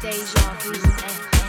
Deja 0.00 0.56
vu. 0.62 1.39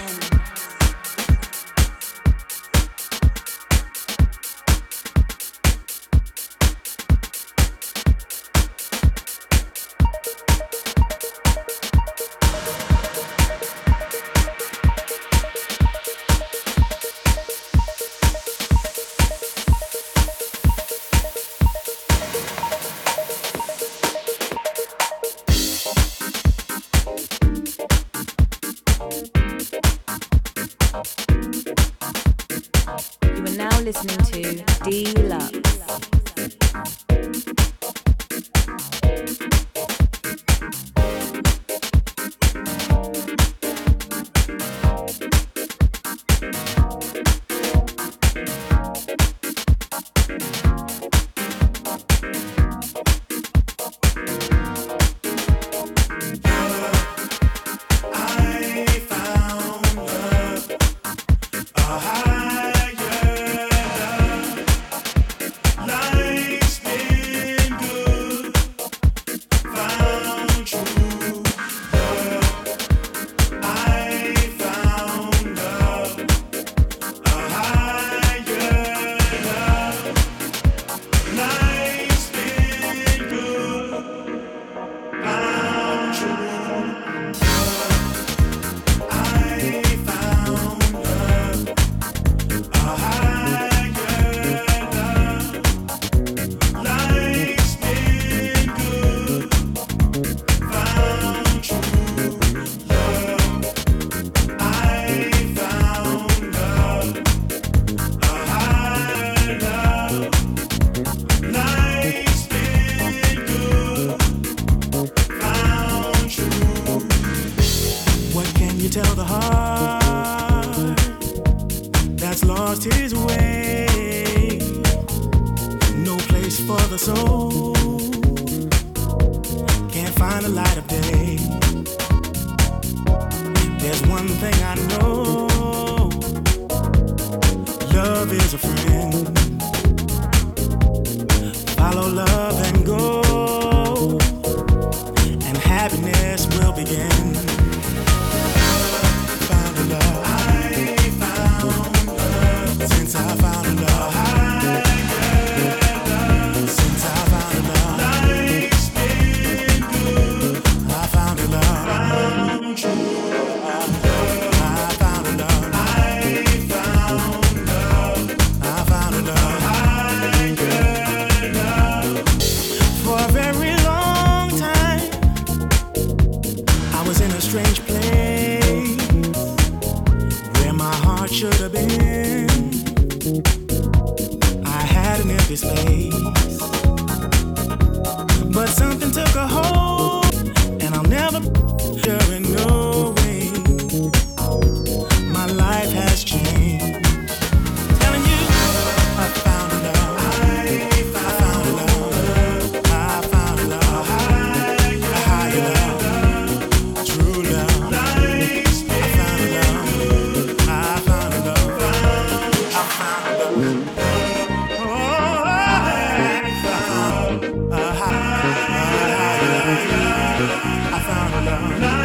I 220.94 221.00
found 221.08 221.34
love. 221.82 222.01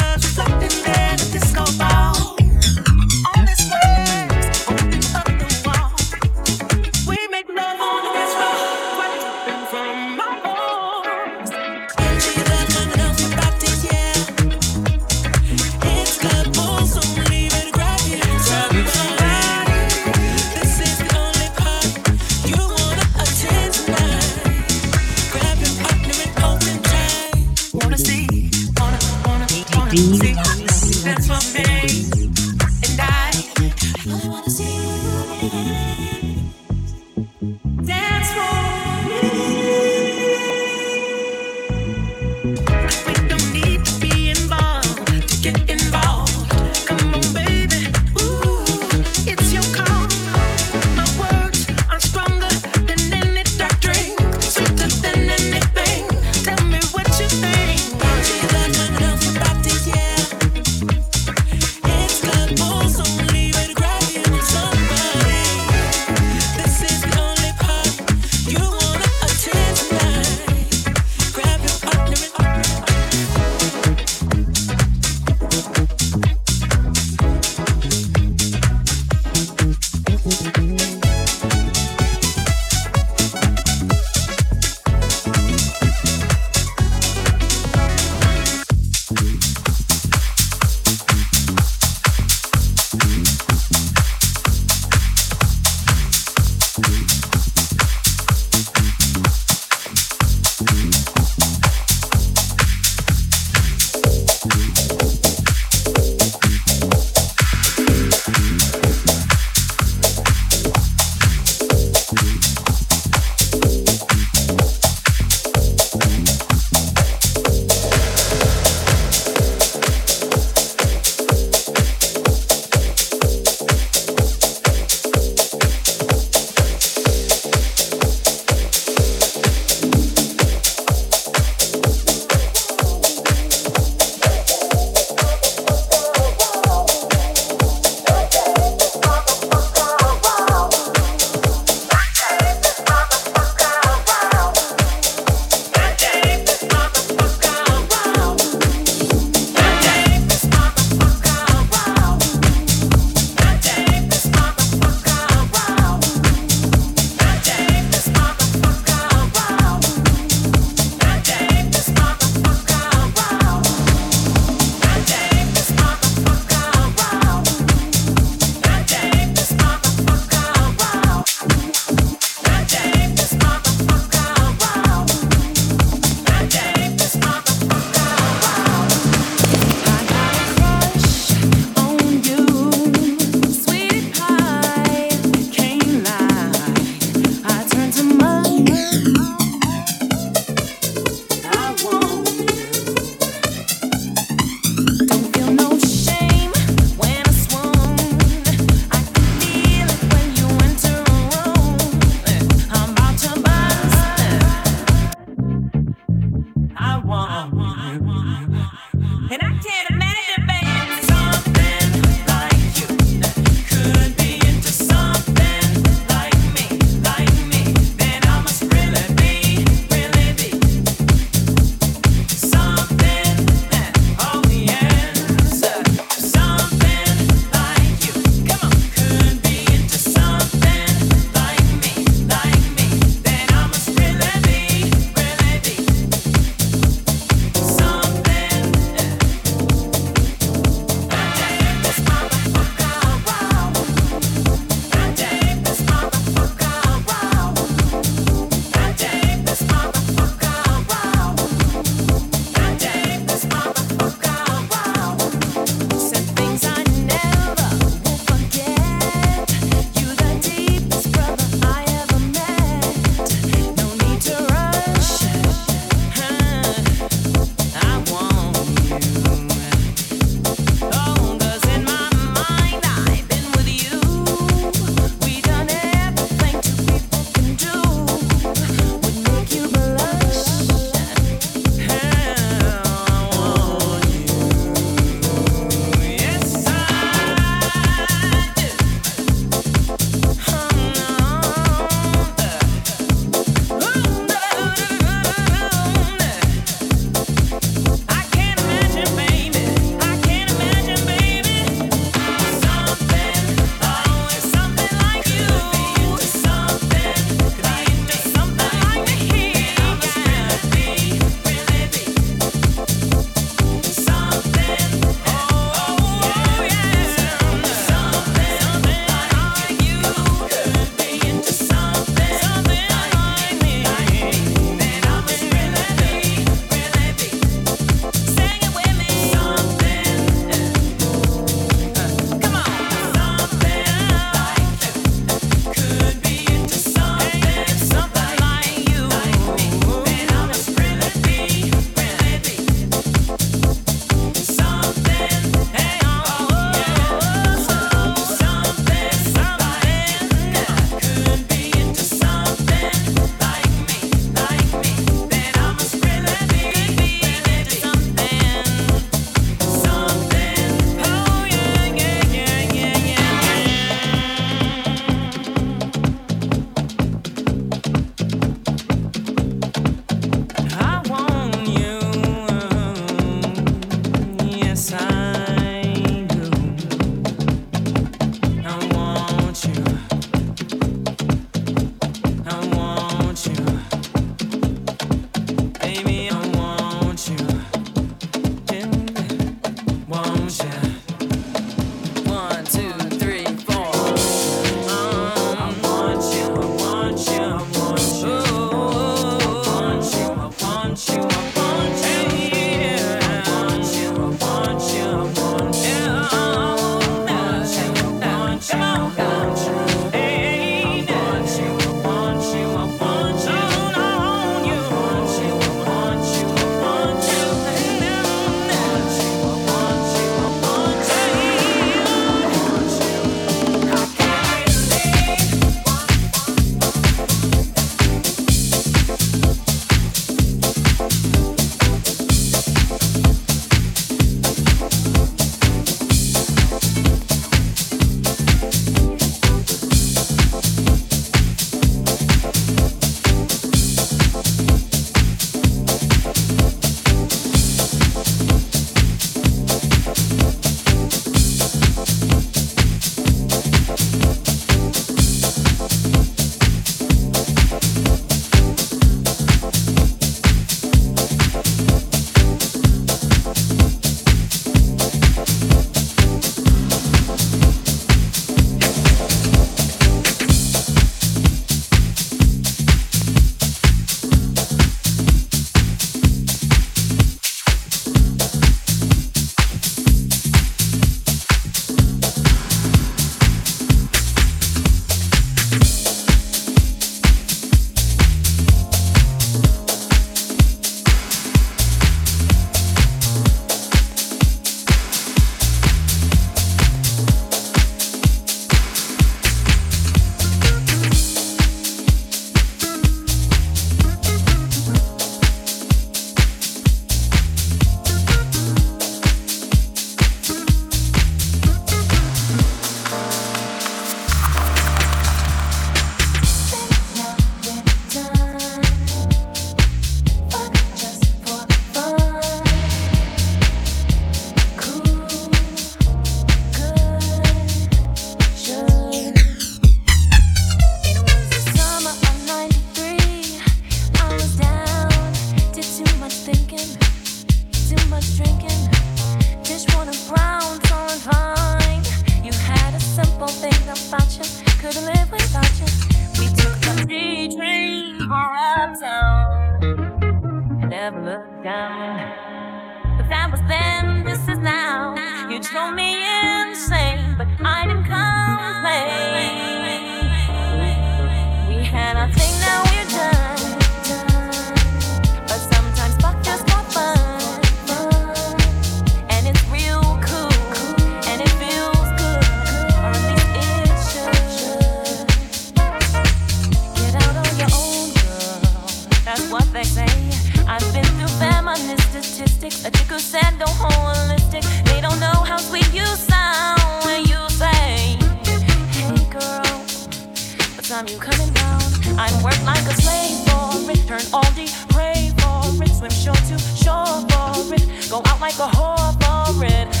Go 598.11 598.21
out 598.25 598.41
like 598.41 598.55
a 598.55 598.67
whore 598.67 599.55
for 599.55 599.63
it. 599.63 600.00